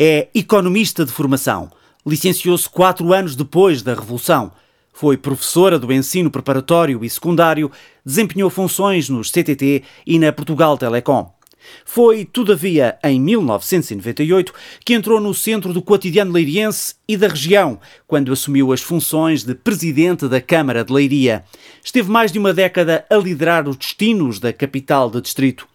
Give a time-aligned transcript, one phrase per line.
[0.00, 1.72] É economista de formação.
[2.06, 4.52] Licenciou-se quatro anos depois da Revolução.
[4.92, 7.68] Foi professora do ensino preparatório e secundário,
[8.06, 11.32] desempenhou funções nos CTT e na Portugal Telecom.
[11.84, 18.32] Foi, todavia, em 1998 que entrou no centro do cotidiano leiriense e da região, quando
[18.32, 21.44] assumiu as funções de presidente da Câmara de Leiria.
[21.84, 25.66] Esteve mais de uma década a liderar os destinos da capital de distrito.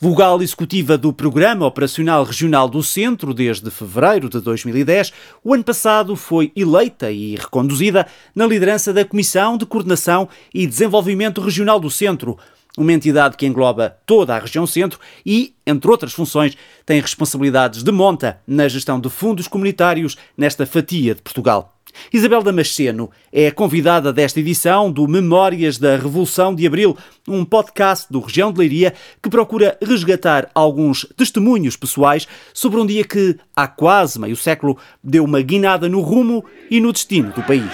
[0.00, 5.12] Vogal executiva do Programa Operacional Regional do Centro desde fevereiro de 2010,
[5.42, 11.40] o ano passado foi eleita e reconduzida na liderança da Comissão de Coordenação e Desenvolvimento
[11.40, 12.38] Regional do Centro,
[12.76, 17.90] uma entidade que engloba toda a região centro e, entre outras funções, tem responsabilidades de
[17.90, 21.76] monta na gestão de fundos comunitários nesta fatia de Portugal.
[22.12, 26.96] Isabel Damasceno é convidada desta edição do Memórias da Revolução de Abril,
[27.26, 33.04] um podcast do Região de Leiria que procura resgatar alguns testemunhos pessoais sobre um dia
[33.04, 37.72] que, há quase meio século, deu uma guinada no rumo e no destino do país.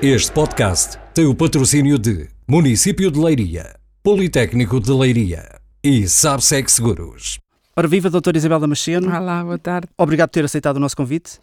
[0.00, 7.40] Este podcast tem o patrocínio de Município de Leiria, Politécnico de Leiria e Sabsec Seguros.
[7.74, 9.08] Ora, viva, doutora Isabel Damasceno.
[9.08, 9.88] Olá, boa tarde.
[9.98, 11.40] Obrigado por ter aceitado o nosso convite.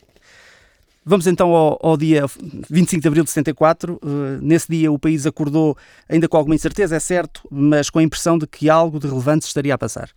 [1.03, 2.23] Vamos então ao, ao, dia
[2.69, 3.95] 25 de abril de 74.
[3.95, 5.75] Uh, nesse dia o país acordou,
[6.07, 9.45] ainda com alguma incerteza, é certo, mas com a impressão de que algo de relevante
[9.45, 10.09] estaria a passar.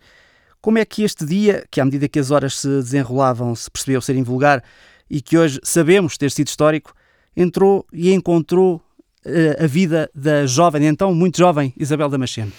[0.61, 3.99] Como é que este dia, que à medida que as horas se desenrolavam se percebeu
[3.99, 4.63] ser invulgar
[5.09, 6.93] e que hoje sabemos ter sido histórico,
[7.41, 8.81] entrou e encontrou
[9.25, 12.51] uh, a vida da jovem, então muito jovem, Isabel Damasceno?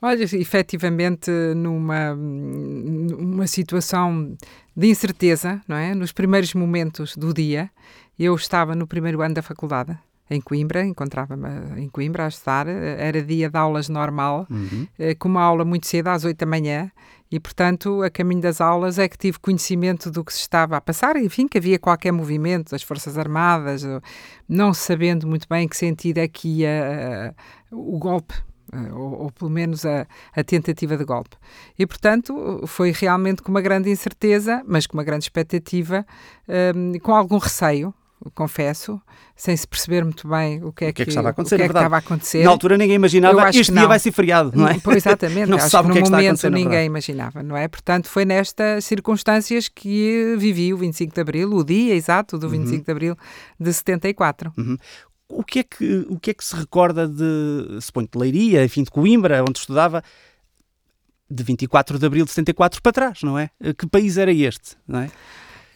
[0.00, 4.36] Olha, efetivamente, numa, numa situação
[4.76, 5.94] de incerteza, não é?
[5.94, 7.70] Nos primeiros momentos do dia,
[8.18, 9.96] eu estava no primeiro ano da faculdade,
[10.28, 14.86] em Coimbra, encontrava-me em Coimbra a estudar, era dia de aulas normal, uhum.
[14.98, 16.90] Eh, com uma aula muito cedo, às oito da manhã,
[17.30, 20.80] e, portanto, a caminho das aulas é que tive conhecimento do que se estava a
[20.80, 23.82] passar, enfim, que havia qualquer movimento das Forças Armadas,
[24.48, 27.34] não sabendo muito bem em que sentido é que ia
[27.70, 28.34] uh, o golpe.
[28.72, 31.36] Uh, ou, ou, pelo menos a, a, tentativa de golpe.
[31.78, 36.04] E, portanto, foi realmente com uma grande incerteza, mas com uma grande expectativa,
[36.74, 37.94] um, com algum receio,
[38.34, 39.00] confesso,
[39.34, 41.54] sem se perceber muito bem o que é, o que, é que, estava a acontecer.
[41.54, 42.44] O que é que estava a acontecer.
[42.44, 44.78] Na altura ninguém imaginava este dia vai ser feriado, não é?
[44.80, 47.68] Pois, exatamente, não acho sabe que no que é que momento ninguém imaginava, não é?
[47.68, 52.76] Portanto, foi nestas circunstâncias que vivi o 25 de Abril, o dia exato do 25
[52.76, 52.82] uhum.
[52.82, 53.16] de Abril
[53.60, 54.52] de 74.
[54.56, 54.76] Uhum.
[55.28, 58.84] O que, é que, o que é que se recorda de, suponho, de Leiria, enfim,
[58.84, 60.02] de Coimbra, onde estudava,
[61.28, 63.50] de 24 de Abril de 74 para trás, não é?
[63.76, 65.10] Que país era este, não é?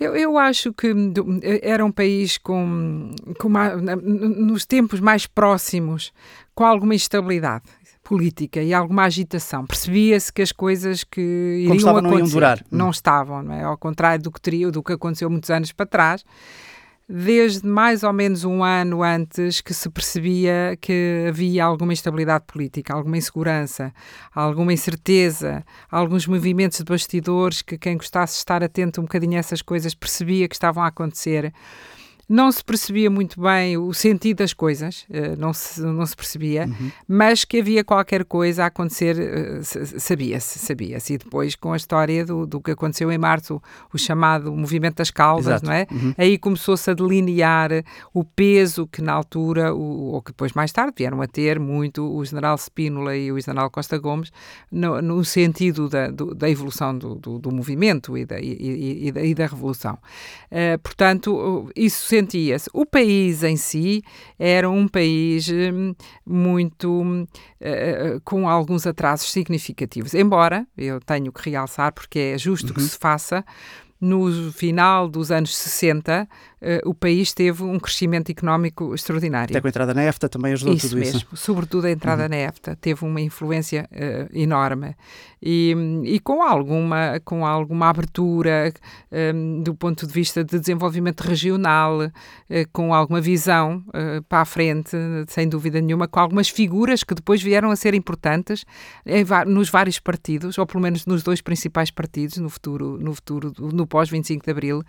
[0.01, 0.95] Eu, eu acho que
[1.61, 6.11] era um país com, com uma, nos tempos mais próximos,
[6.55, 7.65] com alguma instabilidade
[8.03, 9.67] política e alguma agitação.
[9.67, 12.65] Percebia-se que as coisas que iriam estavam, acontecer não, iam durar.
[12.71, 13.63] não estavam, não é?
[13.63, 16.25] Ao contrário do que teria, do que aconteceu muitos anos para trás
[17.13, 22.95] desde mais ou menos um ano antes que se percebia que havia alguma instabilidade política,
[22.95, 23.93] alguma insegurança,
[24.33, 29.41] alguma incerteza, alguns movimentos de bastidores que quem gostasse de estar atento um bocadinho a
[29.41, 31.53] essas coisas percebia que estavam a acontecer
[32.31, 36.67] não se percebia muito bem o sentido das coisas, uh, não, se, não se percebia,
[36.67, 36.91] uhum.
[37.09, 41.15] mas que havia qualquer coisa a acontecer, uh, sabia-se, sabia-se.
[41.15, 43.61] E depois, com a história do, do que aconteceu em março,
[43.93, 45.67] o chamado movimento das causas, Exato.
[45.67, 45.89] não é?
[45.91, 46.15] Uhum.
[46.17, 47.71] Aí começou-se a delinear
[48.15, 52.17] o peso que na altura, o, ou que depois mais tarde vieram a ter muito
[52.17, 54.31] o general Spínola e o general Costa Gomes,
[54.71, 59.09] no, no sentido da, do, da evolução do, do, do, movimento e da, e, e,
[59.09, 59.99] e da, e da revolução.
[60.47, 62.69] Uh, portanto, isso sentia-se.
[62.73, 64.03] O país em si
[64.39, 65.95] era um país hum,
[66.27, 72.75] muito uh, com alguns atrasos significativos, embora eu tenho que realçar porque é justo uhum.
[72.75, 73.45] que se faça
[74.01, 76.50] no final dos anos 60, uh,
[76.85, 79.53] o país teve um crescimento económico extraordinário.
[79.53, 81.19] Até com a entrada na EFTA também ajudou isso tudo mesmo.
[81.19, 81.37] isso.
[81.37, 82.29] Sobretudo a entrada uhum.
[82.29, 84.95] na EFTA teve uma influência uh, enorme
[85.43, 85.75] e,
[86.05, 88.73] e, com, alguma, com alguma abertura
[89.35, 92.11] um, eh, do ponto de vista de desenvolvimento regional, uh,
[92.73, 93.83] com alguma visão
[94.29, 94.91] para a frente,
[95.29, 98.67] sem dúvida nenhuma, com algumas figuras que depois vieram a ser importantes
[99.07, 103.53] em, nos vários partidos, ou pelo menos nos dois principais partidos no futuro, no futuro,
[103.59, 104.83] no pós-25 de Abril,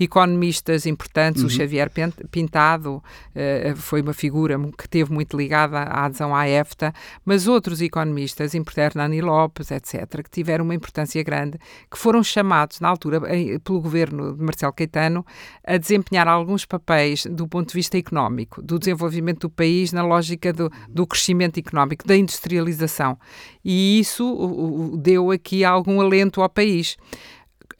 [0.00, 1.46] economistas importantes, uhum.
[1.46, 1.90] o Xavier
[2.30, 6.92] Pintado uh, foi uma figura que teve muito ligada à adesão à EFTA,
[7.24, 11.58] mas outros economistas, Hernani Lopes, etc., que tiveram uma importância grande,
[11.90, 13.20] que foram chamados, na altura,
[13.64, 15.24] pelo governo de Marcelo Caetano,
[15.64, 20.52] a desempenhar alguns papéis do ponto de vista económico, do desenvolvimento do país na lógica
[20.52, 23.18] do, do crescimento económico, da industrialização.
[23.64, 26.96] E isso deu aqui algum alento ao país.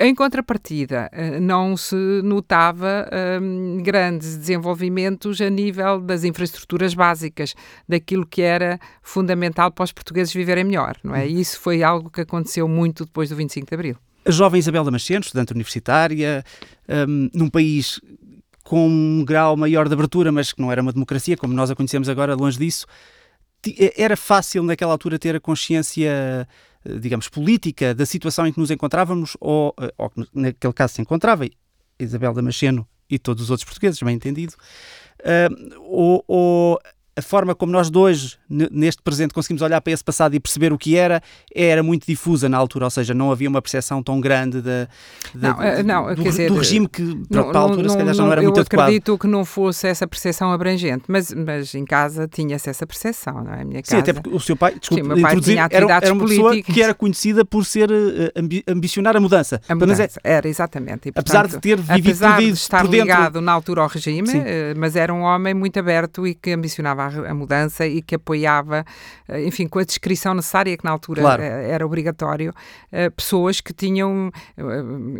[0.00, 3.08] Em contrapartida, eh, não se notava
[3.42, 7.56] um, grandes desenvolvimentos a nível das infraestruturas básicas,
[7.88, 11.26] daquilo que era fundamental para os portugueses viverem melhor, não é?
[11.26, 13.96] E isso foi algo que aconteceu muito depois do 25 de Abril.
[14.24, 16.44] A jovem Isabel Damasceno, estudante universitária,
[17.08, 18.00] um, num país
[18.62, 21.74] com um grau maior de abertura, mas que não era uma democracia como nós a
[21.74, 22.86] conhecemos agora, longe disso,
[23.96, 26.46] era fácil naquela altura ter a consciência eh,
[27.00, 31.46] digamos, política da situação em que nos encontrávamos, ou, eh, ou naquele caso se encontrava
[31.98, 34.54] Isabel Damasceno e todos os outros portugueses, bem entendido,
[35.20, 36.80] uh, ou, ou
[37.18, 40.78] a forma como nós dois, neste presente, conseguimos olhar para esse passado e perceber o
[40.78, 41.20] que era,
[41.52, 44.86] era muito difusa na altura, ou seja, não havia uma percepção tão grande de,
[45.34, 47.90] de, não, de, não, do, dizer, do, regime que para, não, para a altura não,
[47.90, 48.78] se calhar já não era muito adequado.
[48.78, 53.42] Eu acredito que não fosse essa percepção abrangente, mas, mas em casa tinha-se essa percepção,
[53.42, 53.62] não é?
[53.62, 56.12] A minha casa, Sim, até porque o seu pai, desculpe, sim, pai introduzir, era, era,
[56.14, 56.74] uma pessoa políticas.
[56.74, 59.60] que era conhecida por ser uh, ambi ambicionar a mudança.
[59.68, 61.08] A mudança, é, era, exatamente.
[61.08, 63.06] E, portanto, apesar de ter vivido apesar de estar por dentro...
[63.06, 64.42] ligado na altura ao regime, uh,
[64.76, 68.84] mas era um homem muito aberto e que ambicionava a, a mudança e que apoiava,
[69.28, 71.42] eh, enfim, com a descrição necessária que na altura claro.
[71.42, 72.52] Eh, era obrigatório,
[72.90, 74.30] eh, pessoas que tinham,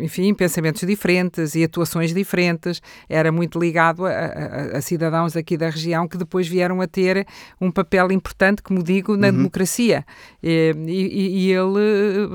[0.01, 2.81] enfim, pensamentos diferentes e atuações diferentes.
[3.09, 7.27] Era muito ligado a, a, a cidadãos aqui da região que depois vieram a ter
[7.61, 9.35] um papel importante, como digo, na uhum.
[9.35, 10.05] democracia.
[10.43, 12.29] E, e, e ele,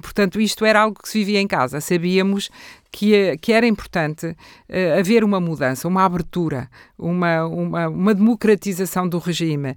[0.00, 1.80] portanto, isto era algo que se vivia em casa.
[1.80, 2.50] Sabíamos
[2.90, 6.68] que, que era importante uh, haver uma mudança, uma abertura,
[6.98, 9.74] uma, uma, uma democratização do regime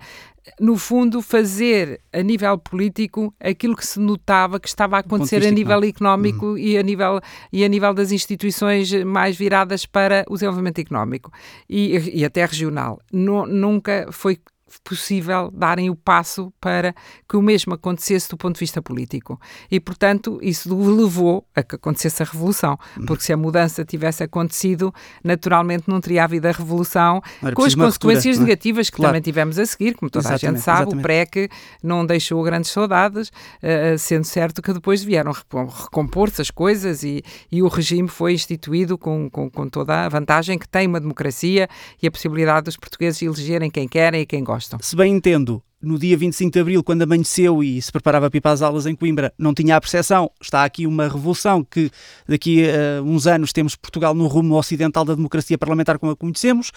[0.60, 5.52] no fundo, fazer a nível político aquilo que se notava que estava a acontecer a
[5.52, 6.58] nível económico uhum.
[6.58, 7.20] e, a nível,
[7.52, 11.32] e a nível das instituições mais viradas para o desenvolvimento económico
[11.70, 13.00] e, e até regional.
[13.12, 14.40] nunca foi
[14.84, 16.94] possível darem o passo para
[17.28, 19.40] que o mesmo acontecesse do ponto de vista político.
[19.70, 24.94] E, portanto, isso levou a que acontecesse a revolução, porque se a mudança tivesse acontecido,
[25.24, 27.22] naturalmente não teria havido a revolução,
[27.54, 28.46] com as consequências ruptura, é?
[28.46, 29.10] negativas que claro.
[29.10, 31.00] também tivemos a seguir, como toda exatamente, a gente sabe, exatamente.
[31.00, 31.50] o PREC
[31.84, 37.62] não deixou grandes saudades, uh, sendo certo que depois vieram recompor-se as coisas e, e
[37.62, 41.68] o regime foi instituído com, com, com toda a vantagem que tem uma democracia
[42.02, 44.80] e a possibilidade dos portugueses elegerem quem querem e quem gostam gostam.
[44.82, 48.42] Se bem entendo, no dia 25 de Abril, quando amanheceu e se preparava para ir
[48.42, 50.30] para as aulas em Coimbra, não tinha a percepção.
[50.42, 51.90] Está aqui uma revolução que
[52.28, 56.72] daqui a uns anos temos Portugal no rumo ocidental da democracia parlamentar como a conhecemos,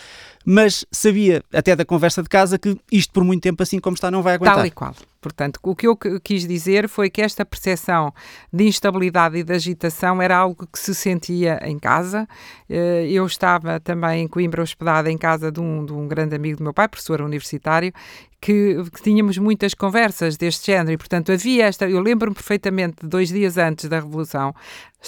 [0.45, 4.11] mas sabia, até da conversa de casa, que isto por muito tempo assim como está
[4.11, 4.57] não vai aguentar.
[4.57, 4.95] Tal e qual.
[5.23, 8.13] Portanto, o que eu quis dizer foi que esta percepção
[8.53, 12.27] de instabilidade e de agitação era algo que se sentia em casa.
[12.69, 16.59] Eh, eu estava também em Coimbra hospedada em casa de um, de um grande amigo
[16.59, 17.93] do meu pai, professor universitário,
[18.43, 21.89] que, que, tínhamos muitas conversas deste género e, portanto, havia esta.
[21.89, 24.53] Eu lembro-me perfeitamente dois dias antes da Revolução,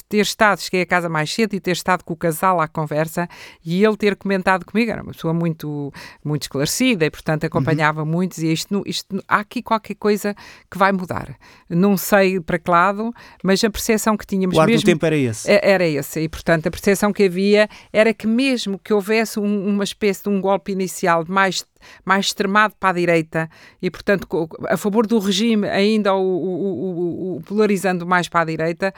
[0.09, 3.29] ter estado, cheguei a casa mais cedo e ter estado com o casal à conversa
[3.65, 5.93] e ele ter comentado comigo, era uma pessoa muito,
[6.25, 8.09] muito esclarecida e, portanto, acompanhava uhum.
[8.09, 10.35] muito, e isto, isto, há aqui qualquer coisa
[10.71, 11.37] que vai mudar.
[11.69, 14.83] Não sei para que lado, mas a percepção que tínhamos o ar mesmo...
[14.83, 15.51] do tempo era esse.
[15.51, 19.69] É, era esse, e, portanto, a percepção que havia era que mesmo que houvesse um,
[19.69, 21.65] uma espécie de um golpe inicial mais
[22.05, 24.27] mais extremado para a direita e, portanto,
[24.69, 28.95] a favor do regime, ainda o, o, o, o polarizando mais para a direita,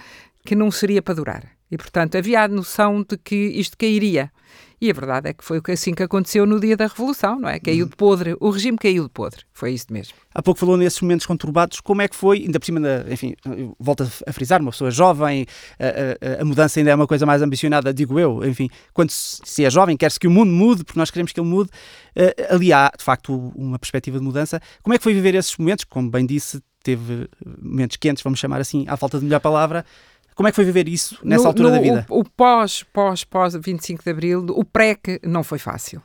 [0.47, 1.57] que não seria para durar.
[1.71, 4.31] E, portanto, havia a noção de que isto cairia.
[4.81, 7.59] E a verdade é que foi assim que aconteceu no dia da Revolução, não é?
[7.59, 7.91] Caiu uhum.
[7.91, 10.15] de podre, o regime caiu de podre, foi isso mesmo.
[10.35, 13.35] Há pouco falou nesses momentos conturbados, como é que foi, ainda por cima, da, enfim,
[13.81, 15.47] volto a frisar, uma pessoa jovem,
[15.81, 19.65] a, a, a, mudança ainda é uma coisa mais ambicionada, digo eu, enfim, quando se
[19.65, 22.71] é jovem, quer-se que o mundo mude, porque nós queremos que ele mude, uh, ali
[22.71, 24.61] há, de facto, uma perspectiva de mudança.
[24.83, 25.87] Como é que foi viver esses momentos?
[25.87, 27.29] Como bem disse, teve
[27.61, 29.87] momentos quentes, vamos chamar assim, à falta de melhor palavra,
[30.37, 32.07] como é que foi viver isso nessa no, altura no, da vida?
[32.11, 36.03] O, o, pós, pós, pós 25 de Abril, o pré que não foi fácil.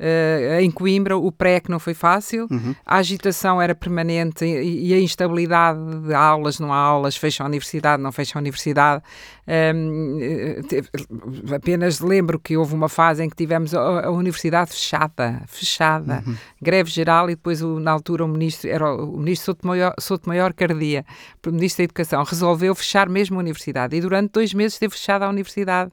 [0.00, 2.74] Uh, em Coimbra, o pré que não foi fácil, uhum.
[2.84, 7.46] a agitação era permanente e, e, a instabilidade de aulas, não há aulas, fecha a
[7.46, 9.02] universidade, não fecha a universidade.
[9.46, 15.42] Um, ehm, apenas lembro que houve uma fase em que tivemos a, a universidade fechada,
[15.46, 16.36] fechada, uhum.
[16.60, 20.52] greve geral e depois, o, na altura, o ministro, era o, o ministro Sotomayor, Sotomayor
[20.54, 21.04] Cardia,
[21.46, 25.26] o ministro da Educação, resolveu fechar mesmo a universidade e durante dois meses esteve fechada
[25.26, 25.92] a universidade.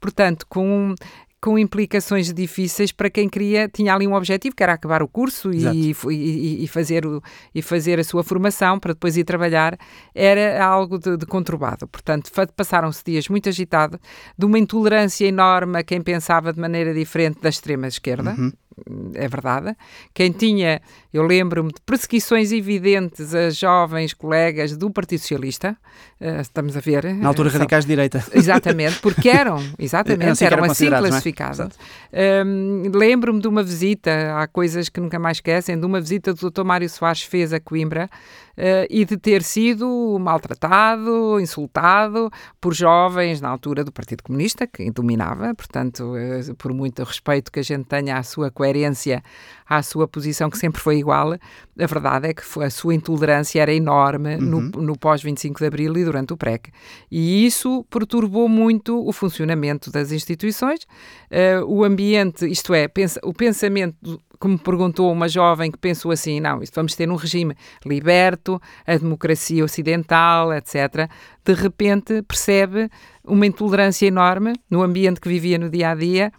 [0.00, 0.94] Portanto, com
[1.40, 5.50] com implicações difíceis para quem queria, tinha ali um objetivo que era acabar o curso
[5.52, 7.22] e, e, e, fazer, o,
[7.54, 9.78] e fazer a sua formação para depois ir trabalhar,
[10.14, 11.88] era algo de, de conturbado.
[11.88, 13.98] Portanto, passaram-se dias muito agitados,
[14.36, 18.34] de uma intolerância enorme a quem pensava de maneira diferente da extrema esquerda.
[18.38, 18.52] Uhum
[19.14, 19.76] é verdade.
[20.14, 20.80] Quem tinha,
[21.12, 25.76] eu lembro-me de perseguições evidentes a jovens colegas do Partido Socialista,
[26.20, 27.14] uh, estamos a ver.
[27.14, 28.24] Na altura, uh, radicais de direita.
[28.32, 30.98] Exatamente, porque eram, exatamente, eram, eram assim é?
[30.98, 31.78] classificados.
[32.12, 32.42] É?
[32.44, 36.50] Um, lembro-me de uma visita, há coisas que nunca mais esquecem, de uma visita do
[36.50, 36.64] Dr.
[36.64, 38.08] Mário Soares fez a Coimbra,
[38.60, 44.90] uh, e de ter sido maltratado, insultado por jovens na altura do Partido Comunista, que
[44.90, 48.69] dominava, portanto, uh, por muito respeito que a gente tenha à sua coerência,
[49.68, 53.72] à sua posição, que sempre foi igual, a verdade é que a sua intolerância era
[53.72, 54.70] enorme uhum.
[54.74, 56.70] no, no pós-25 de Abril e durante o PREC.
[57.10, 60.80] E isso perturbou muito o funcionamento das instituições,
[61.30, 66.40] uh, o ambiente, isto é, pensa, o pensamento como perguntou uma jovem que pensou assim:
[66.40, 71.08] não, isto vamos ter um regime liberto, a democracia ocidental, etc.
[71.44, 72.88] De repente percebe
[73.22, 76.32] uma intolerância enorme no ambiente que vivia no dia a dia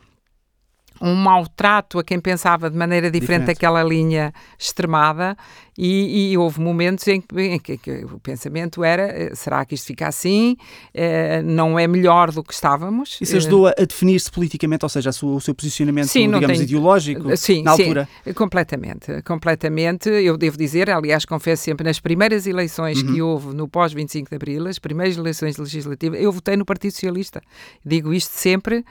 [1.01, 3.55] um maltrato a quem pensava de maneira diferente, diferente.
[3.55, 5.36] daquela linha extremada
[5.83, 9.88] e, e houve momentos em que, em que, o pensamento era eh, será que isto
[9.88, 10.55] fica assim?
[10.93, 13.17] Eh, não é melhor do que estávamos?
[13.19, 16.61] Isso ajudou a, definir-se politicamente, ou seja, o seu posicionamento, sim, digamos, tenho...
[16.61, 18.07] ideológico sim, na altura?
[18.23, 20.07] Sim, completamente, completamente.
[20.07, 23.13] Eu devo dizer, aliás, confesso sempre, nas primeiras eleições uhum.
[23.15, 27.41] que houve no pós-25 de Abril, as primeiras eleições legislativas, eu votei no Partido Socialista.
[27.83, 28.85] Digo isto sempre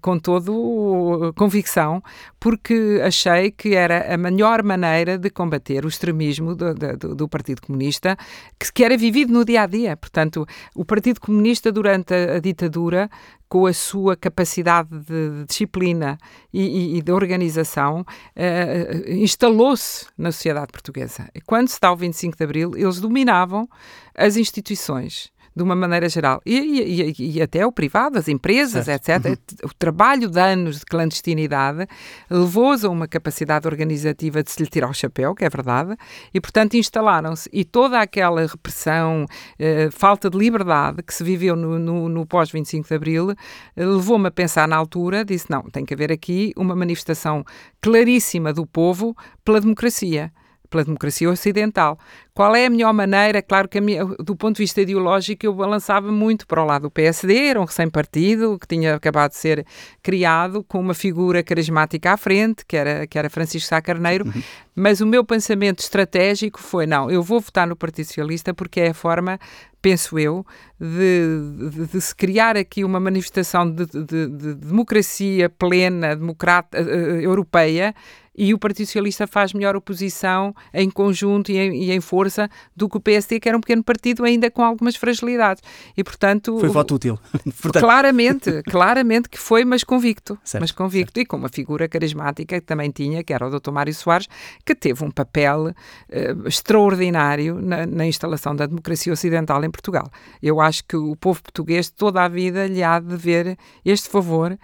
[0.00, 2.00] com todo convicção,
[2.38, 7.62] porque achei que era a melhor maneira de combater o extremismo do, do, do Partido
[7.62, 8.16] Comunista,
[8.58, 9.96] que, que, era vivido no dia a dia.
[9.96, 13.10] Portanto, o Partido Comunista, durante a, a ditadura,
[13.48, 16.18] com a sua capacidade de disciplina
[16.52, 21.28] e, e de organização, uh, instalou-se na sociedade portuguesa.
[21.46, 23.68] Quando se dá o 25 de Abril, eles dominavam
[24.14, 26.42] as instituições de uma maneira geral.
[26.44, 29.08] E, e, e até o privado, as empresas, certo.
[29.08, 29.30] etc.
[29.30, 29.70] Uhum.
[29.70, 31.88] O trabalho de anos de clandestinidade
[32.28, 35.96] levou-os a uma capacidade organizativa de se lhe tirar o chapéu, que é verdade,
[36.34, 37.48] e portanto instalaram-se.
[37.50, 39.24] E toda aquela repressão,
[39.58, 43.36] eh, falta de liberdade que se viveu no, no, no pós-25 de Abril, eh,
[43.84, 47.42] levou-me a pensar na altura, disse, não, tem que haver aqui uma manifestação
[47.80, 50.30] claríssima do povo pela democracia
[50.68, 51.98] pela democracia ocidental.
[52.34, 53.40] Qual é a melhor maneira?
[53.40, 56.90] Claro que minha, do ponto de vista ideológico eu balançava muito para o lado do
[56.90, 59.66] PSD, era um recém-partido que tinha acabado de ser
[60.02, 64.42] criado com uma figura carismática à frente, que era, que era Francisco Sá Carneiro, uhum.
[64.74, 68.88] mas o meu pensamento estratégico foi, não, eu vou votar no Partido Socialista porque é
[68.88, 69.38] a forma
[69.86, 70.44] penso eu,
[70.80, 77.94] de, de, de, se criar aqui uma manifestação de, de democracia plena, democrata, uh, europeia,
[78.36, 82.88] e o Partido Socialista faz melhor oposição em conjunto e em, e em, força do
[82.88, 85.62] que o PSD, que era um pequeno partido ainda com algumas fragilidades.
[85.96, 86.58] E, portanto...
[86.58, 87.18] Foi voto útil.
[87.62, 87.82] portanto...
[87.82, 90.38] Claramente, claramente que foi, mas convicto.
[90.44, 91.14] Certo, mas convicto.
[91.14, 91.20] Certo.
[91.20, 93.70] E com uma figura carismática que também tinha, que era o Dr.
[93.70, 94.28] Mário Soares,
[94.64, 100.10] que teve um papel uh, extraordinário na, na instalação da democracia ocidental em Portugal.
[100.42, 104.56] Eu acho que o povo português toda a vida lhe há de ver este favor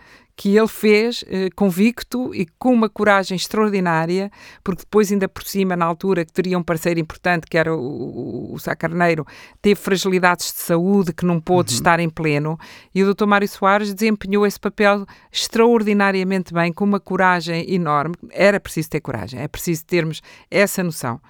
[0.42, 4.28] que ele fez eh, convicto e com uma coragem extraordinária,
[4.64, 7.78] porque depois, ainda por cima, na altura que teria um parceiro importante, que era o,
[7.78, 9.24] o, o Sá Carneiro,
[9.60, 11.76] teve fragilidades de saúde que não pôde uhum.
[11.76, 12.58] estar em pleno,
[12.92, 13.24] e o Dr.
[13.24, 18.16] Mário Soares desempenhou esse papel extraordinariamente bem, com uma coragem enorme.
[18.32, 20.20] Era preciso ter coragem, é preciso termos
[20.50, 21.20] essa noção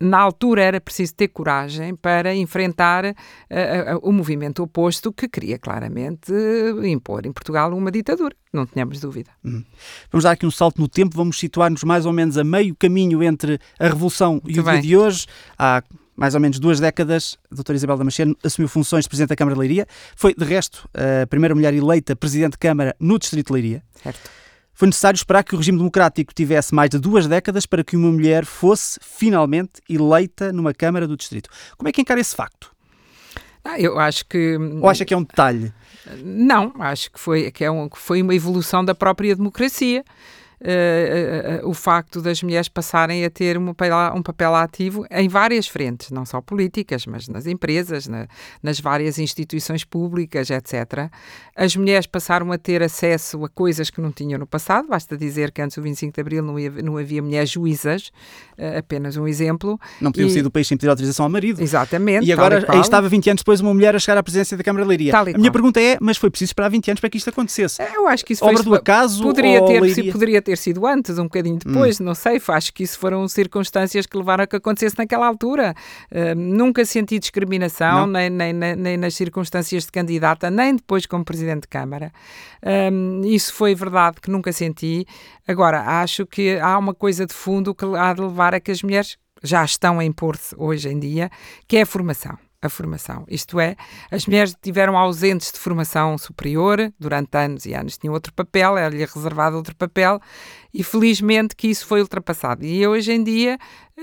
[0.00, 5.58] na altura era preciso ter coragem para enfrentar uh, uh, o movimento oposto que queria
[5.58, 9.30] claramente uh, impor em Portugal uma ditadura, não tínhamos dúvida.
[9.42, 9.64] Uhum.
[10.10, 13.22] Vamos dar aqui um salto no tempo, vamos situar-nos mais ou menos a meio caminho
[13.22, 14.74] entre a Revolução Muito e o bem.
[14.74, 15.26] dia de hoje.
[15.58, 15.82] Há
[16.14, 19.54] mais ou menos duas décadas, a doutora Isabel Damasceno assumiu funções de Presidente da Câmara
[19.54, 19.86] de Leiria.
[20.16, 23.82] Foi, de resto, a primeira mulher eleita Presidente de Câmara no Distrito de Leiria.
[24.02, 24.30] Certo.
[24.76, 28.12] Foi necessário esperar que o regime democrático tivesse mais de duas décadas para que uma
[28.12, 31.48] mulher fosse finalmente eleita numa Câmara do Distrito.
[31.78, 32.70] Como é que encara esse facto?
[33.64, 34.58] Ah, eu acho que.
[34.82, 35.72] Ou acha que é um detalhe?
[36.22, 40.04] Não, acho que foi, que é um, que foi uma evolução da própria democracia.
[40.60, 45.28] Uh, uh, o facto das mulheres passarem a ter um papel, um papel ativo em
[45.28, 48.26] várias frentes, não só políticas, mas nas empresas, na,
[48.62, 51.10] nas várias instituições públicas, etc.
[51.54, 55.50] As mulheres passaram a ter acesso a coisas que não tinham no passado, basta dizer
[55.50, 58.10] que antes do 25 de Abril não, ia, não havia mulheres juízas,
[58.78, 59.78] apenas um exemplo.
[60.00, 60.32] Não podiam e...
[60.32, 61.62] sair do país sem pedir autorização ao marido.
[61.62, 62.26] Exatamente.
[62.26, 64.84] E agora aí estava 20 anos depois uma mulher a chegar à presidência da Câmara
[64.84, 65.16] de Leiria.
[65.16, 67.82] A minha pergunta é, mas foi preciso esperar 20 anos para que isto acontecesse?
[67.94, 68.64] Eu acho que isso Obra foi...
[68.64, 72.04] do acaso poderia ter, poderia ter sido antes, um bocadinho depois, hum.
[72.04, 75.74] não sei, acho que isso foram circunstâncias que levaram a que acontecesse naquela altura.
[76.10, 81.62] Uh, nunca senti discriminação, nem, nem, nem, nas circunstâncias de candidata, nem depois como Presidente
[81.62, 82.12] de Câmara.
[82.92, 85.04] Um, isso foi verdade que nunca senti.
[85.48, 88.82] Agora, acho que há uma coisa de fundo que há de levar a que as
[88.82, 91.28] mulheres já estão a impor-se hoje em dia,
[91.66, 93.24] que é a formação a formação.
[93.28, 93.76] Isto é,
[94.10, 97.98] as mulheres tiveram ausentes de formação superior durante anos e anos.
[97.98, 100.20] Tinham outro papel, era-lhe reservado outro papel
[100.76, 102.62] e felizmente que isso foi ultrapassado.
[102.62, 103.58] E hoje em dia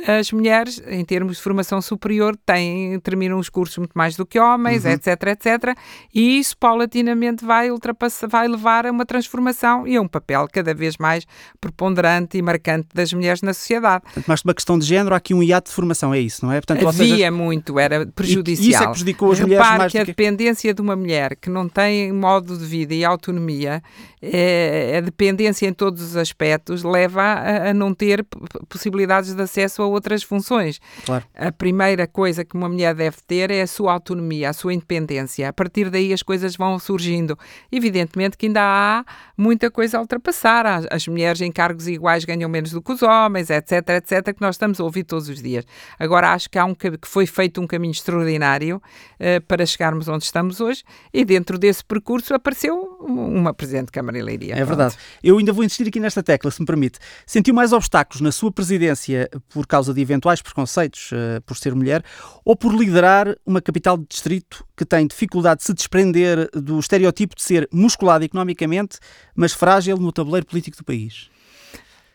[0.07, 4.39] as mulheres, em termos de formação superior, têm, terminam os cursos muito mais do que
[4.39, 4.91] homens, uhum.
[4.91, 5.77] etc, etc.
[6.13, 10.73] E isso paulatinamente vai ultrapassar, vai levar a uma transformação e a um papel cada
[10.73, 11.25] vez mais
[11.61, 14.01] preponderante e marcante das mulheres na sociedade.
[14.05, 16.51] Portanto, mais uma questão de género, há aqui um hiato de formação, é isso, não
[16.51, 16.59] é?
[16.59, 17.31] Portanto, Havia seja...
[17.31, 18.65] muito, era prejudicial.
[18.65, 21.35] E isso é que prejudicou as Repare mulheres mais que a dependência de uma mulher
[21.35, 23.81] que não tem modo de vida e autonomia,
[24.19, 28.25] é, a dependência em todos os aspectos, leva a, a não ter
[28.69, 30.79] possibilidades de acesso a outras funções.
[31.05, 31.23] Claro.
[31.35, 35.49] A primeira coisa que uma mulher deve ter é a sua autonomia, a sua independência.
[35.49, 37.37] A partir daí as coisas vão surgindo.
[37.71, 39.05] Evidentemente que ainda há
[39.37, 40.65] muita coisa a ultrapassar.
[40.91, 44.55] As mulheres em cargos iguais ganham menos do que os homens, etc, etc, que nós
[44.55, 45.65] estamos a ouvir todos os dias.
[45.99, 50.23] Agora acho que há um que foi feito um caminho extraordinário uh, para chegarmos onde
[50.23, 54.55] estamos hoje e dentro desse percurso apareceu uma Presidente de Câmara e Leiria.
[54.55, 54.95] É verdade.
[55.23, 56.99] Eu ainda vou insistir aqui nesta tecla, se me permite.
[57.25, 62.03] Sentiu mais obstáculos na sua presidência por causa de eventuais preconceitos uh, por ser mulher
[62.45, 67.35] ou por liderar uma capital de distrito que tem dificuldade de se desprender do estereotipo
[67.35, 68.97] de ser musculada economicamente,
[69.35, 71.29] mas frágil no tabuleiro político do país?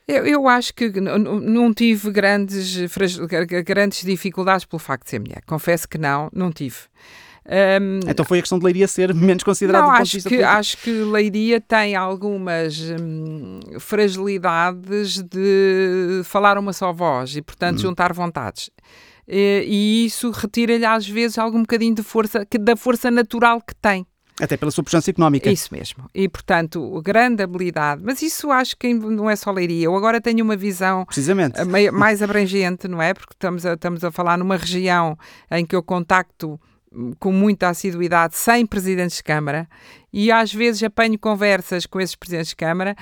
[0.08, 2.78] Eu, eu, acho que não tive grandes,
[3.66, 5.42] grandes dificuldades pelo facto de ser mulher.
[5.44, 6.76] Confesso que não, não tive.
[7.48, 10.28] Um, então foi a questão de Leiria ser menos considerada não, do ponto de vista
[10.28, 10.58] que, político?
[10.58, 17.82] Acho que Leiria tem algumas hum, fragilidades de falar uma só voz e, portanto, uhum.
[17.84, 18.70] juntar vontades.
[19.26, 23.74] E, e isso retira-lhe às vezes algum bocadinho de força, que, da força natural que
[23.74, 24.06] tem.
[24.40, 25.50] Até pela sua pujança económica.
[25.50, 26.08] Isso mesmo.
[26.14, 28.02] E, portanto, grande habilidade.
[28.04, 29.86] Mas isso acho que não é só leiria.
[29.86, 31.58] Eu agora tenho uma visão Precisamente.
[31.92, 33.14] mais abrangente, não é?
[33.14, 35.18] Porque estamos a, estamos a falar numa região
[35.50, 36.60] em que eu contacto
[37.18, 39.68] com muita assiduidade sem presidentes de Câmara
[40.12, 42.96] e às vezes apanho conversas com esses presidentes de Câmara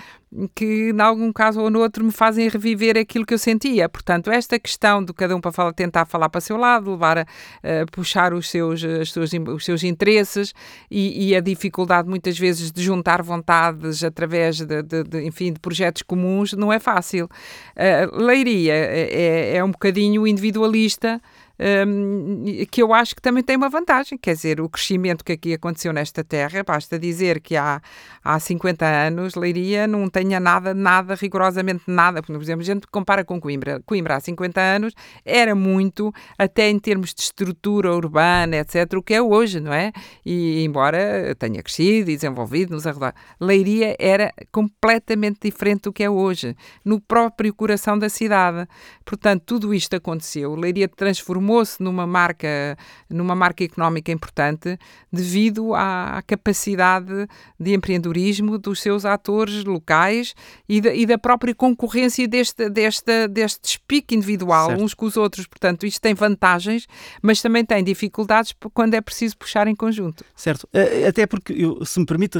[0.54, 3.88] que, em algum caso ou no outro, me fazem reviver aquilo que eu sentia.
[3.88, 7.18] Portanto, esta questão de cada um para falar, tentar falar para o seu lado, levar
[7.18, 10.52] a, a puxar os seus, as suas, os seus interesses
[10.90, 15.60] e, e, a dificuldade muitas vezes de juntar vontades através de, de, de enfim, de
[15.60, 17.30] projetos comuns não é fácil.
[17.76, 21.20] Uh, Leiria é, é, é um bocadinho individualista
[21.58, 25.54] um, que eu acho que também tem uma vantagem, quer dizer, o crescimento que aqui
[25.54, 27.80] aconteceu nesta terra, basta dizer que há,
[28.22, 33.24] há 50 anos Leiria não tenha nada, nada, rigorosamente nada, por exemplo, a gente compara
[33.24, 38.92] com Coimbra, Coimbra há 50 anos era muito, até em termos de estrutura urbana, etc,
[38.96, 39.92] o que é hoje, não é?
[40.24, 46.10] E embora tenha crescido e desenvolvido nos arredores, Leiria era completamente diferente do que é
[46.10, 48.68] hoje, no próprio coração da cidade.
[49.04, 52.76] Portanto, tudo isto aconteceu, Leiria transformou transformou-se numa marca,
[53.08, 54.78] numa marca económica importante
[55.12, 57.28] devido à, capacidade
[57.58, 60.34] de empreendedorismo dos seus atores locais
[60.68, 64.82] e da, e da própria concorrência deste, deste, deste pique individual certo.
[64.82, 65.46] uns com os outros.
[65.46, 66.86] Portanto, isto tem vantagens,
[67.22, 70.24] mas também tem dificuldades quando é preciso puxar em conjunto.
[70.34, 70.68] Certo.
[70.72, 72.38] Eh, até porque, eu, se me permite,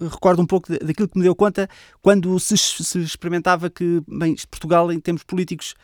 [0.00, 1.68] recordo um pouco daquilo que me deu conta
[2.00, 5.74] quando se, se experimentava que, bem, Portugal, em termos políticos,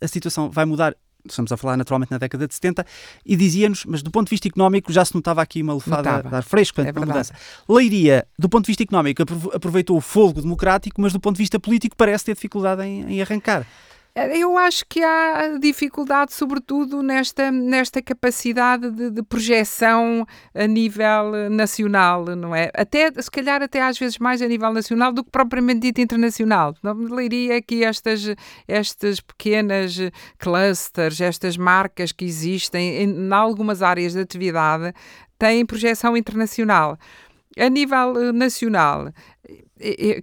[0.00, 0.96] a situação vai mudar
[1.28, 2.84] estamos a falar naturalmente na década de 70,
[3.24, 6.22] e dizia-nos, mas do ponto de vista económico já se notava aqui uma lefada a
[6.22, 7.34] dar fresco, é uma mudança.
[7.68, 11.58] Leiria, do ponto de vista económico, aproveitou o fogo democrático, mas do ponto de vista
[11.58, 13.66] político parece ter dificuldade em, em arrancar.
[14.18, 22.24] Eu acho que há dificuldade, sobretudo, nesta, nesta capacidade de, de, projeção a nível nacional,
[22.34, 22.70] não é?
[22.72, 26.74] Até, se calhar, até às vezes mais a nível nacional do que propriamente dito internacional.
[26.82, 28.34] Não me leria que estas,
[28.66, 29.98] estas pequenas
[30.38, 34.94] clusters, estas marcas que existem em, em algumas áreas de atividade
[35.38, 36.96] têm projeção internacional.
[37.58, 39.12] A nível nacional,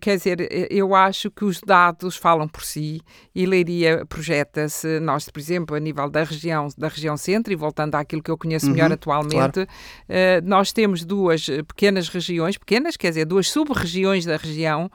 [0.01, 3.01] quer dizer, eu acho que os dados falam por si
[3.35, 7.95] e Leiria projeta-se, nós, por exemplo, a nível da região, da região centro, e voltando
[7.95, 9.67] àquilo que eu conheço melhor uhum, atualmente, claro.
[10.09, 14.89] uh, nós temos duas pequenas regiões, pequenas, quer dizer, duas sub-regiões da região,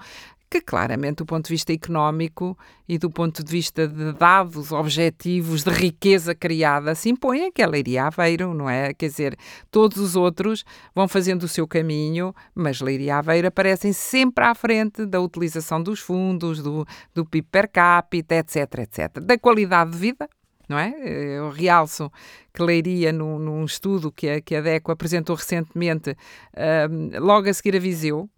[0.50, 2.56] que claramente do ponto de vista económico
[2.88, 7.66] e do ponto de vista de dados objetivos de riqueza criada se impõem que é
[7.66, 8.94] Leiria Aveiro, não é?
[8.94, 9.36] Quer dizer,
[9.70, 15.04] todos os outros vão fazendo o seu caminho, mas Leiria Aveiro aparecem sempre à frente
[15.04, 19.20] da utilização dos fundos, do, do PIB per capita, etc, etc.
[19.20, 20.28] Da qualidade de vida,
[20.68, 20.92] não é?
[21.04, 22.10] Eu realço
[22.52, 27.54] que Leiria, num, num estudo que a, que a DECO apresentou recentemente, uh, logo a
[27.54, 28.28] seguir a Viseu,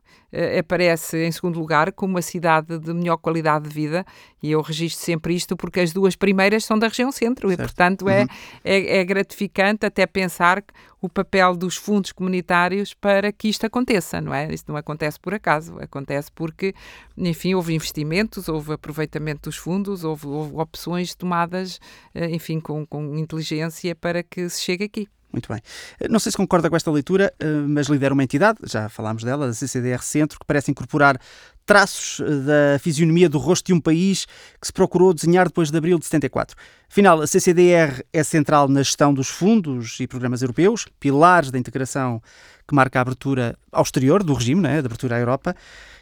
[0.58, 4.06] aparece em segundo lugar como uma cidade de melhor qualidade de vida
[4.42, 7.60] e eu registro sempre isto porque as duas primeiras são da região centro certo.
[7.60, 8.26] e, portanto, é, uhum.
[8.64, 10.62] é, é, gratificante até pensar
[11.00, 14.52] o papel dos fundos comunitários para que isto aconteça, não é?
[14.52, 16.74] Isto não acontece por acaso, acontece porque,
[17.16, 21.80] enfim, houve investimentos, houve aproveitamento dos fundos, houve, houve opções tomadas,
[22.14, 25.08] eh, enfim, com, com inteligência para que se chegue aqui.
[25.32, 25.60] Muito bem.
[26.08, 29.46] Não sei se concorda com esta leitura, eh, mas lidera uma entidade, já falámos dela,
[29.46, 31.20] a CCDR Centro, que parece incorporar
[31.64, 34.26] traços eh, da fisionomia do rosto de um país
[34.60, 36.56] que se procurou desenhar depois de abril de 74.
[36.90, 42.20] Afinal, a CCDR é central na gestão dos fundos e programas europeus, pilares da integração
[42.66, 45.54] que marca a abertura ao exterior do regime, né, da abertura à Europa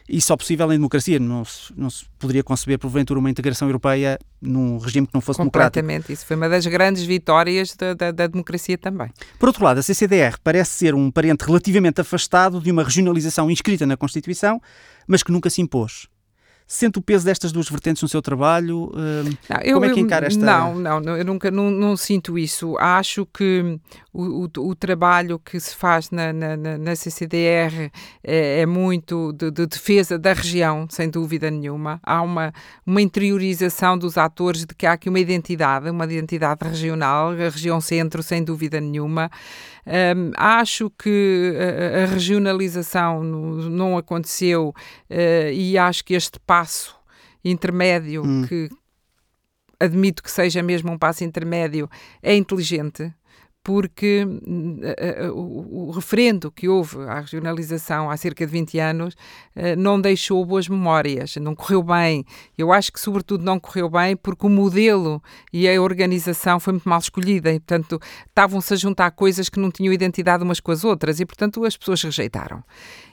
[0.09, 1.19] e só possível em democracia.
[1.19, 5.37] Não se, não se poderia conceber, porventura, uma integração europeia num regime que não fosse
[5.37, 5.85] Completamente.
[5.85, 6.11] democrático.
[6.11, 9.09] Isso foi uma das grandes vitórias da, da, da, democracia também.
[9.37, 13.85] Por outro lado, a CCDR parece ser um parente relativamente afastado de uma regionalização inscrita
[13.85, 14.59] na Constituição,
[15.07, 16.07] mas que nunca se impôs.
[16.71, 18.91] Sente o peso destas duas vertentes no seu trabalho?
[18.93, 20.45] Uh, não, eu, como é que encara esta...
[20.45, 22.77] Não, não, eu nunca não, não sinto isso.
[22.77, 23.79] Acho que
[24.13, 27.89] o, o, o trabalho que se faz na, na, na CCDR
[28.23, 31.99] é, é muito de, de, defesa da região, sem dúvida nenhuma.
[32.03, 32.53] Há uma,
[32.85, 37.81] uma interiorização dos atores de que há aqui uma identidade, uma identidade regional, a região
[37.81, 39.31] centro, sem dúvida nenhuma.
[39.89, 46.95] Um, acho que a, a regionalização no, não aconteceu uh, e acho que este passo
[47.43, 48.45] intermédio, hum.
[48.47, 48.69] que
[49.79, 51.89] admito que seja mesmo um passo intermédio,
[52.21, 53.11] é inteligente
[53.69, 59.13] porque uh, o, referendo que houve à regionalização há cerca de 20 anos
[59.55, 62.25] uh, não deixou boas memórias, não correu bem.
[62.57, 65.21] Eu acho que, sobretudo, não correu bem porque o modelo
[65.53, 69.69] e a organização foi muito mal escolhida e, portanto, estavam-se a juntar coisas que não
[69.69, 72.63] tinham identidade umas com as outras e, portanto, as pessoas rejeitaram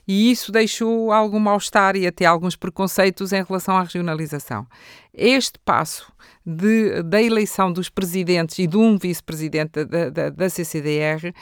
[0.07, 4.67] e isso deixou algum mal-estar e até alguns preconceitos em relação à regionalização.
[5.13, 6.13] Este passo
[6.45, 11.33] de, da eleição dos presidentes e de um vice-presidente da, da, da CCDR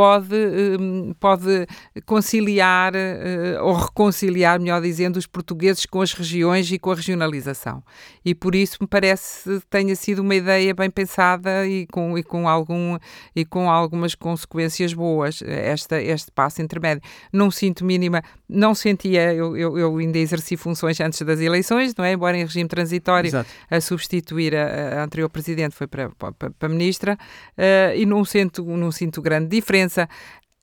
[0.00, 1.66] pode, hum, pode
[2.06, 7.82] conciliar eh, ou reconciliar, melhor dizendo, os portugueses com as regiões e com a regionalização.
[8.24, 12.22] E por isso me parece que tenha sido uma ideia bem pensada e com, e
[12.22, 12.96] com, algum,
[13.36, 17.02] e com algumas consequências boas, esta, este passo intermédio.
[17.30, 22.06] Não sinto mínima, não sentia, eu, eu, eu ainda exerci funções antes das eleições, não
[22.06, 22.14] é?
[22.14, 23.50] Embora em regime transitório, Exato.
[23.70, 27.18] a substituir a, a, anterior presidente foi para, para, para a ministra,
[27.58, 30.08] uh, e não sinto, não sinto grande diferença diferença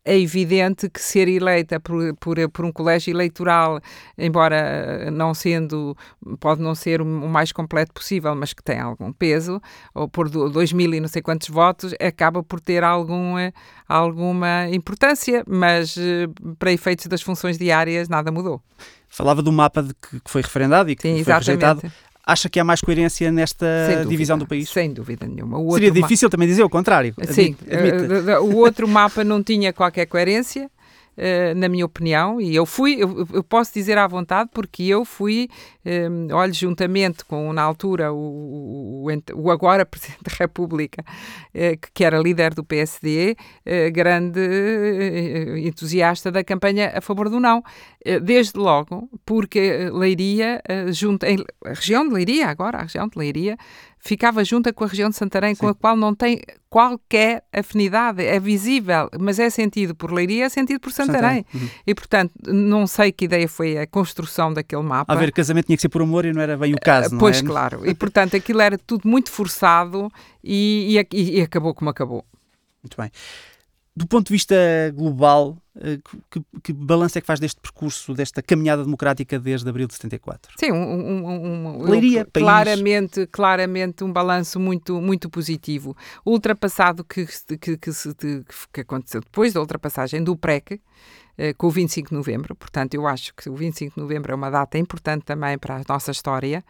[0.06, 3.82] é evidente que ser eleita por, por, por, um colégio eleitoral,
[4.18, 5.98] embora não sendo,
[6.40, 9.62] pode não ser o mais completo possível, mas que tem algum peso,
[9.94, 13.34] ou por 2 mil e não sei quantos votos, acaba por ter algum,
[13.86, 18.62] alguma importância, mas eh, para efeitos das funções diárias nada mudou.
[19.10, 21.84] Falava do mapa de que, foi referendado e que Sim, foi exatamente.
[21.84, 21.94] rejeitado.
[22.30, 24.70] Acha que há mais coerência nesta dúvida, divisão do país?
[24.70, 25.58] Sem dúvida nenhuma.
[25.72, 27.16] Seria difícil também dizer o contrário.
[27.30, 28.30] Sim, admite.
[28.30, 30.70] Eh, o outro mapa não tinha qualquer coerência.
[31.18, 35.04] Uh, na minha opinião, e eu fui, eu, eu, posso dizer à vontade, porque eu
[35.04, 35.50] fui,
[35.84, 41.04] um, olha, juntamente com, na altura, o, o, o agora Presidente da República,
[41.56, 43.36] uh, que, era líder do PSD,
[43.92, 44.40] grande
[45.66, 47.64] entusiasta da campanha a favor do não.
[48.22, 53.58] desde logo, porque Leiria, junto, em, a região de Leiria, agora, a região de Leiria,
[54.08, 55.62] ficava junta com a região de Santarém, Sim.
[55.62, 60.50] com a qual não tem qualquer afinidade, é visível, mas é sentido por Leiria, é
[60.50, 61.44] sentido por Santarém.
[61.44, 61.46] Santarém.
[61.54, 61.70] Uhum.
[61.86, 65.14] E, portanto, não sei que ideia foi a construção daquele mapa.
[65.14, 67.20] A ver, casamento tinha que ser por amor e não era bem o caso, não
[67.20, 67.44] Pois, é?
[67.44, 67.86] claro.
[67.86, 70.10] E, portanto, aquilo era tudo muito forçado
[70.44, 72.26] e, e, e acabou como acabou.
[72.82, 73.12] Muito bem.
[73.96, 74.56] Do ponto de vista
[74.96, 75.58] global,
[76.30, 80.54] que, que balanço é que faz deste percurso, desta caminhada democrática desde abril de 74?
[80.58, 85.96] Sim, um, um, um, Leiria, claramente, claramente um balanço muito, muito positivo.
[86.26, 87.26] Ultrapassado que,
[87.60, 88.16] que, que, se,
[88.74, 90.80] que aconteceu depois da ultrapassagem do PREC, uh,
[91.58, 94.50] com o 25 de novembro, portanto, eu acho que o 25 de novembro é uma
[94.50, 96.64] data importante também para a nossa história.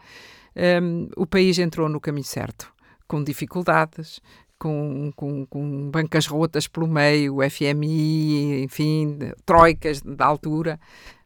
[0.82, 2.72] Um, o país entrou no caminho certo,
[3.06, 4.20] com dificuldades,
[4.58, 10.78] com, com, com, bancas rotas pelo meio, FMI, enfim, troicas da altura,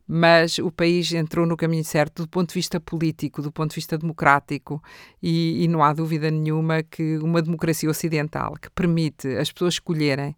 [0.06, 3.76] mas o país entrou no caminho certo do ponto de vista político, do ponto de
[3.76, 4.82] vista democrático,
[5.22, 10.36] e, e não há dúvida nenhuma que uma democracia ocidental que permite as pessoas escolherem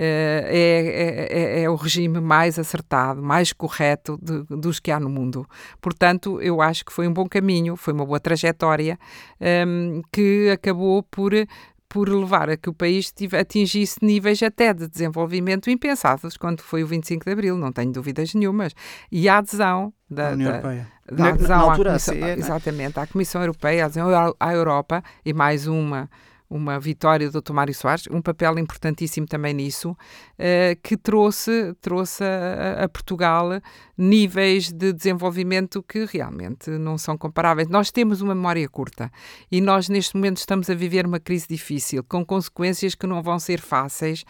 [0.00, 5.10] eh, é, é, é, o regime mais acertado, mais correto de, dos que há no
[5.10, 5.44] mundo.
[5.80, 8.96] Portanto, eu acho que foi um bom caminho, foi uma boa trajetória
[9.40, 11.32] um, ehm, que acabou por
[11.88, 16.86] por levar a que o país atingisse níveis até de desenvolvimento impensados quando foi o
[16.86, 18.74] 25 de Abril, não tenho dúvidas nenhumas.
[19.10, 20.88] E a adesão da, União da, Europeia.
[21.10, 22.32] Da adesão na, na altura, à Comissão, é?
[22.34, 26.10] exatamente, à Comissão Europeia, a adesão à Europa e mais uma
[26.50, 27.52] uma vitória do Dr.
[27.52, 29.96] Mário Soares, um papel importantíssimo também nisso, uh,
[30.82, 33.60] que trouxe, trouxe a, a, Portugal
[33.96, 37.68] níveis de desenvolvimento que realmente não são comparáveis.
[37.68, 39.10] Nós temos uma memória curta
[39.50, 43.38] e nós neste momento estamos a viver uma crise difícil, com consequências que não vão
[43.38, 44.24] ser fáceis.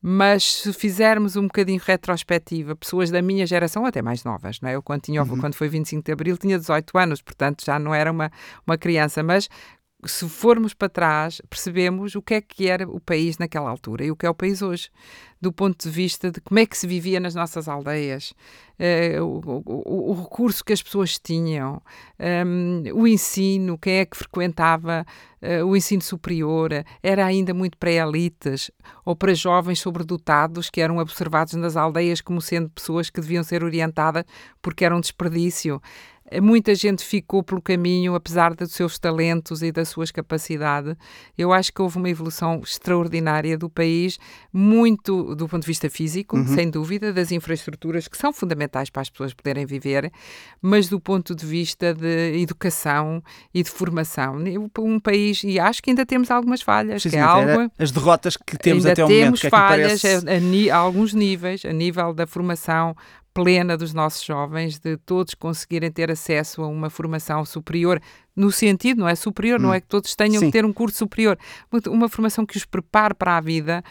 [0.00, 4.76] Mas se fizermos um bocadinho retrospectiva, pessoas da minha geração, até mais novas, não é?
[4.76, 5.40] Eu, quando, tinha, uhum.
[5.40, 8.30] quando foi 25 de Abril, tinha 18 anos, portanto já não era uma,
[8.64, 9.48] uma criança, mas
[10.04, 14.10] se formos para trás, percebemos o que é que era o país naquela altura e
[14.10, 14.90] o que é o país hoje,
[15.40, 18.32] do ponto de vista de como é que se vivia nas nossas aldeias,
[18.78, 21.82] uh, o, o, o, recurso que as pessoas tinham,
[22.46, 25.04] um, o ensino, quem é que frequentava
[25.42, 26.70] uh, o ensino superior,
[27.02, 28.70] era ainda muito para elites
[29.04, 33.64] ou para jovens sobredotados que eram observados nas aldeias como sendo pessoas que deviam ser
[33.64, 34.24] orientadas
[34.62, 35.82] porque eram desperdício.
[36.42, 40.94] Muita gente ficou pelo caminho, apesar dos seus talentos e das suas capacidades.
[41.36, 44.18] Eu acho que houve uma evolução extraordinária do país,
[44.52, 46.46] muito do ponto de vista físico, uhum.
[46.46, 50.12] sem dúvida, das infraestruturas que são fundamentais para as pessoas poderem viver,
[50.60, 53.22] mas do ponto de vista de educação
[53.54, 54.36] e de formação.
[54.78, 57.70] Um país, e acho que ainda temos algumas falhas, Sim, que é algo...
[57.78, 59.24] As derrotas que temos até o momento.
[59.24, 60.28] Temos é falhas parece...
[60.28, 62.94] a, a, a alguns níveis, a nível da formação
[63.32, 68.00] plena dos nossos jovens, de todos conseguirem ter acesso a uma formação superior,
[68.34, 69.64] no sentido, não é superior, hum.
[69.64, 70.46] não é que todos tenham Sim.
[70.46, 71.38] que ter um curso superior,
[71.86, 73.82] uma formação que os prepare para a vida,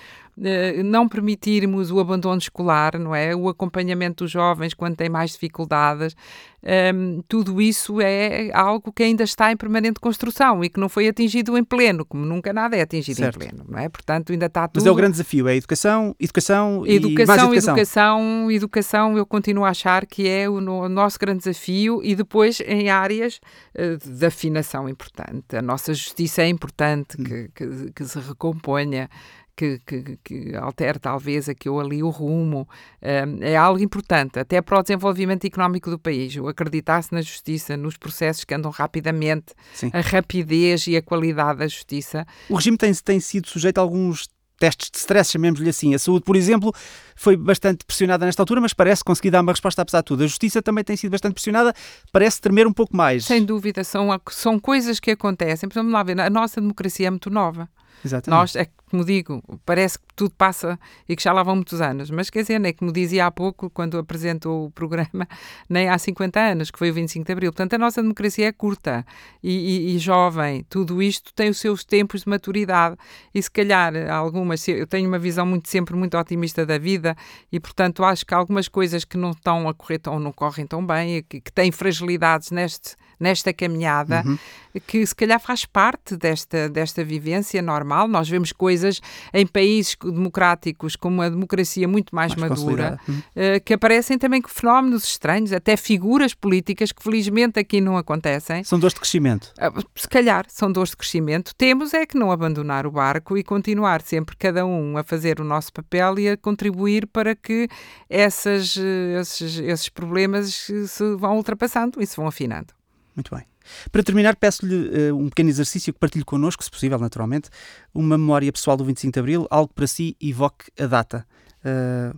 [0.84, 3.36] não permitirmos o abandono escolar, não é?
[3.36, 6.16] O acompanhamento dos jovens quando têm mais dificuldades,
[6.64, 10.90] um, ehm, tudo isso é algo que ainda está em permanente construção e que não
[10.90, 13.36] foi atingido em pleno, como nunca nada é atingido certo.
[13.36, 13.90] em pleno, não é?
[13.90, 14.82] Portanto, ainda está tudo...
[14.82, 17.74] Mas é o grande desafio, é educação, educação, educação e mais educação.
[17.74, 22.16] Educação, educação, eu continuo a achar que é o, no, o nosso grande desafio e
[22.16, 23.40] depois em áreas
[23.76, 25.56] uh, de afinação importante.
[25.56, 27.24] A nossa justiça é importante, hum.
[27.24, 29.10] que, que, que se recomponha,
[29.58, 32.70] que, que, que altere talvez aqui ou ali o rumo,
[33.02, 36.36] um, é algo importante, até para o desenvolvimento económico do país.
[36.38, 39.90] O acreditar-se na justiça, nos processos que andam rapidamente, Sim.
[39.92, 42.26] a rapidez e a qualidade da justiça.
[42.48, 45.96] O regime tem, tem sido sujeito a alguns testes de stress, chamemos-lhe assim.
[45.96, 46.72] A saúde, por exemplo,
[47.16, 50.24] foi bastante pressionada nesta altura, mas parece conseguir dar uma resposta apesar de tudo.
[50.24, 51.74] A justiça também tem sido bastante pressionada,
[52.12, 53.26] parece tremer um pouco mais.
[53.26, 55.68] Sem dúvida, são, são coisas que acontecem.
[55.74, 57.68] Vamos lá ver, a nossa democracia é muito nova.
[58.04, 58.40] Exatamente.
[58.40, 60.80] Nós, é como digo, parece que tudo passa
[61.10, 63.70] e que já lá vão muitos anos, mas quer dizer, nem como dizia há pouco,
[63.70, 65.28] quando apresentou o programa,
[65.70, 67.52] nem há 50 anos, que foi o 25 de Abril.
[67.52, 69.06] Portanto, a nossa democracia é curta
[69.44, 69.52] e,
[69.92, 70.66] e, e jovem.
[70.70, 72.96] Tudo isto tem os seus tempos de maturidade
[73.34, 74.66] e, se calhar, algumas.
[74.68, 77.16] Eu tenho uma visão muito sempre muito otimista da vida
[77.52, 80.86] e, portanto, acho que algumas coisas que não estão a correr tão, não correm tão
[80.86, 84.38] bem, que, que têm fragilidades neste nesta caminhada, uhum.
[84.86, 88.08] que se calhar faz parte desta, desta vivência normal.
[88.08, 89.02] Nós vemos coisas
[89.34, 93.18] em países democráticos com uma democracia muito mais, mais madura, uhum.
[93.18, 98.64] uh, que aparecem também com fenómenos estranhos, até figuras políticas que felizmente aqui não acontecem.
[98.64, 99.54] São dores de crescimento.
[99.60, 101.54] Uh, se calhar são dores de crescimento.
[101.56, 105.44] Temos é que não abandonar o barco e continuar sempre cada um a fazer o
[105.44, 107.68] nosso papel e a contribuir para que
[108.10, 110.54] essas, eh, esses, esses problemas
[110.88, 112.77] se vão ultrapassando e se vão afinando.
[113.18, 113.44] Muito bem.
[113.92, 117.50] Para terminar, peço-lhe uh, um pequeno exercício que partilhe connosco, se possível, naturalmente,
[117.92, 121.26] uma memória pessoal do 25 de Abril, algo para si evoque a data.
[121.66, 122.16] Uh,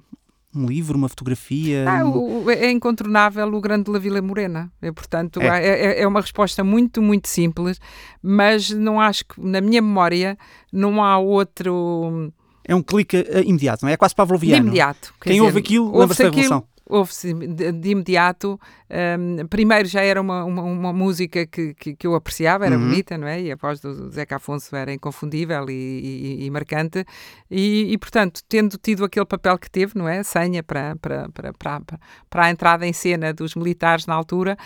[0.54, 1.86] um livro, uma fotografia?
[1.88, 4.70] Ah, o, é incontornável o Grande La Vila Morena.
[4.82, 5.48] É, portanto, é.
[5.48, 6.08] É, é.
[6.08, 7.80] uma resposta muito, muito simples,
[8.22, 10.38] mas não acho que, na minha memória,
[10.74, 12.34] não há outro
[12.66, 13.94] É um clique uh, imediato, não é?
[13.94, 14.68] É quase pavloviano.
[14.68, 15.14] Imediato.
[15.22, 18.60] Quem dizer, ouve aquilo lembra-se da Revolução houve-se de, de, imediato.
[18.90, 22.90] Um, primeiro já era uma, uma, uma música que, que, que, eu apreciava, era uhum.
[22.90, 23.40] bonita, não é?
[23.40, 27.06] E a voz do Zeca Afonso era inconfundível e, e, e marcante.
[27.50, 30.24] E, e, portanto, tendo tido aquele papel que teve, não é?
[30.24, 31.82] Senha para, para, para, para,
[32.28, 34.58] para a entrada em cena dos militares na altura,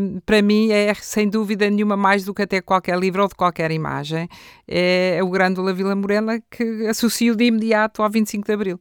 [0.00, 3.34] um, para mim é sem dúvida nenhuma mais do que até qualquer livro ou de
[3.34, 4.26] qualquer imagem.
[4.66, 8.80] É o Grândola Vila Morena que associo de imediato ao 25 de Abril.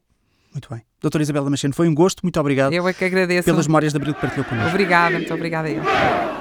[0.54, 0.87] Muito bem.
[1.02, 2.74] Doutora Isabel Damasceno, foi um gosto, muito obrigado.
[2.74, 3.46] Eu é que agradeço.
[3.46, 4.70] Pelas memórias de Abril que partilhou connosco.
[4.70, 6.37] Obrigada, muito obrigada a eu.